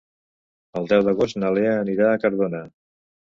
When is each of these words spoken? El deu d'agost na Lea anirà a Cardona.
El 0.79 0.87
deu 0.93 1.03
d'agost 1.07 1.37
na 1.43 1.51
Lea 1.57 1.75
anirà 1.83 2.09
a 2.13 2.17
Cardona. 2.27 2.63